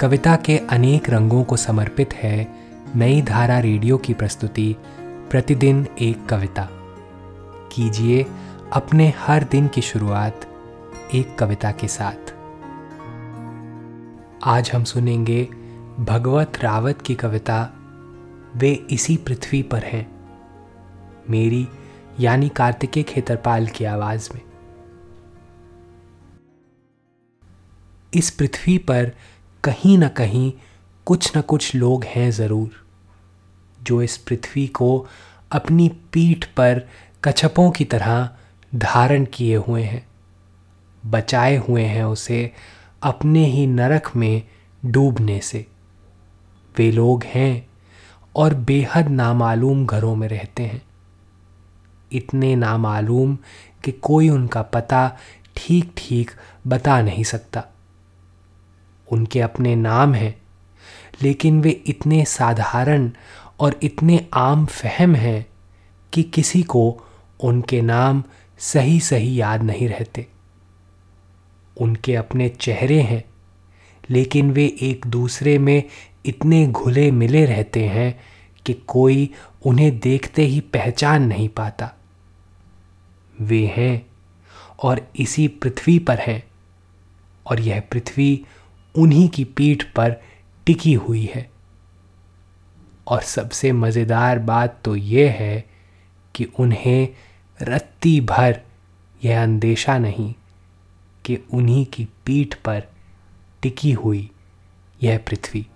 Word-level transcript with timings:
कविता 0.00 0.36
के 0.36 0.58
अनेक 0.58 1.10
रंगों 1.10 1.44
को 1.44 1.56
समर्पित 1.56 2.14
है 2.14 2.54
नई 2.96 3.22
धारा 3.22 3.58
रेडियो 3.58 3.98
की 3.98 4.14
प्रस्तुति, 4.14 4.76
प्रतिदिन 5.30 5.86
एक 6.00 6.26
कविता। 6.26 6.68
कीजिए 7.72 8.26
अपने 8.72 9.14
हर 9.18 9.44
दिन 9.44 9.68
की 9.68 9.80
शुरुआत 9.80 10.46
एक 11.14 11.38
कविता 11.38 11.72
के 11.72 11.88
साथ। 11.88 12.34
आज 14.44 14.70
हम 14.74 14.84
सुनेंगे 14.84 15.44
भगवत 16.00 16.52
रावत 16.60 17.02
की 17.02 17.14
कविता, 17.14 17.70
वे 18.56 18.86
इसी 18.90 19.16
पृथ्वी 19.16 19.62
पर 19.62 19.82
हैं। 19.82 20.28
मेरी, 21.30 21.68
यानी 22.20 22.48
कार्तिकेय 22.48 23.02
खेतरपाल 23.02 23.66
की 23.66 23.84
आवाज़ 23.84 24.30
में। 24.34 24.40
इस 28.14 28.30
पृथ्वी 28.30 28.78
पर 28.78 29.12
कहीं 29.64 29.96
ना 29.98 30.08
कहीं 30.08 30.52
कुछ 31.06 31.36
न 31.36 31.40
कुछ 31.40 31.74
लोग 31.74 32.04
हैं 32.04 32.30
ज़रूर, 32.30 32.70
जो 33.80 34.02
इस 34.02 34.16
पृथ्वी 34.18 34.66
को 34.68 35.06
अपनी 35.50 35.88
पीठ 36.12 36.44
पर 36.56 36.80
कछपों 37.24 37.70
की 37.70 37.84
तरह 37.84 38.28
धारण 38.72 39.24
किए 39.24 39.56
हुए 39.56 39.82
हैं, 39.82 40.06
बचाए 41.02 41.56
हुए 41.56 41.82
हैं 41.82 42.04
उसे 42.04 42.50
अपने 43.02 43.44
ही 43.46 43.66
नरक 43.66 44.10
में 44.16 44.42
डूबने 44.82 45.40
से। 45.40 45.66
वे 46.74 46.90
लोग 46.92 47.24
हैं 47.24 47.66
और 48.36 48.54
बेहद 48.54 49.08
नामालूम 49.08 49.84
घरों 49.86 50.14
में 50.16 50.28
रहते 50.28 50.62
हैं। 50.62 50.82
इतने 52.12 52.54
नामालूम 52.56 53.36
कि 53.84 53.92
कोई 53.92 54.28
उनका 54.28 54.62
पता 54.62 55.08
ठीक 55.56 55.92
ठीक 55.96 56.30
बता 56.66 57.00
नहीं 57.02 57.24
सकता। 57.24 57.64
उनके 59.12 59.40
अपने 59.40 59.76
नाम 59.76 60.14
हैं। 60.14 60.42
लेकिन 61.22 61.60
वे 61.60 61.70
इतने 61.70 62.24
साधारण 62.24 63.10
और 63.60 63.80
इतने 63.82 64.26
आम 64.34 64.66
फहम 64.66 65.14
हैं 65.14 65.46
कि 66.12 66.22
किसी 66.22 66.62
को 66.62 67.00
उनके 67.40 67.82
नाम 67.82 68.24
सही 68.58 69.00
सही 69.00 69.40
याद 69.40 69.62
नहीं 69.62 69.88
रहते। 69.88 70.26
उनके 71.76 72.14
अपने 72.14 72.48
चेहरे 72.48 73.00
हैं, 73.00 73.24
लेकिन 74.10 74.50
वे 74.50 74.76
एक 74.80 75.06
दूसरे 75.06 75.58
में 75.58 75.82
इतने 76.26 76.66
घुले 76.66 77.10
मिले 77.10 77.44
रहते 77.44 77.84
हैं 77.84 78.20
कि 78.66 78.72
कोई 78.72 79.30
उन्हें 79.66 79.98
देखते 79.98 80.42
ही 80.42 80.60
पहचान 80.60 81.22
नहीं 81.22 81.48
पाता। 81.48 81.92
वे 83.40 83.72
हैं 83.76 84.06
और 84.82 85.08
इसी 85.16 85.48
पृथ्वी 85.48 85.98
पर 85.98 86.18
हैं 86.18 86.44
और 87.46 87.60
यह 87.60 87.80
पृथ्वी 87.80 88.46
उन्हीं 88.98 89.28
की 89.28 89.44
पीठ 89.44 89.82
पर 89.82 90.16
टिकी 90.66 90.94
हुई 90.94 91.30
है। 91.34 91.50
और 93.08 93.22
सबसे 93.22 93.72
मज़ेदार 93.72 94.38
बात 94.38 94.80
तो 94.84 94.96
यह 94.96 95.32
है 95.32 95.64
कि 96.34 96.44
उन्हें 96.58 97.08
रत्ती 97.62 98.20
भर 98.20 98.60
यह 99.24 99.42
अंदेशा 99.42 99.98
नहीं 99.98 100.34
कि 101.24 101.38
उन्हीं 101.52 101.86
की 101.86 102.08
पीठ 102.26 102.54
पर 102.54 102.82
टिकी 103.62 103.92
हुई 103.92 104.30
यह 105.02 105.18
पृथ्वी। 105.18 105.66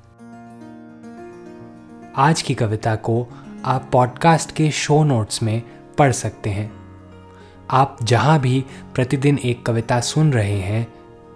आज 2.17 2.43
की 2.43 2.55
कविता 2.55 2.97
को 2.97 3.29
आप 3.65 3.91
पॉडकास्ट 3.93 4.53
के 4.53 4.71
शो 4.71 5.05
नोट्स 5.05 5.43
में 5.43 5.63
पढ़ 5.99 6.13
सकते 6.13 6.51
हैं। 6.51 6.71
आप 7.71 7.99
जहाँ 8.03 8.41
भी 8.41 8.65
प्रतिदिन 8.95 9.39
एक 9.39 9.67
कविता 9.67 10.01
सुन 10.01 10.33
रहे 10.33 10.61
हैं 10.61 10.98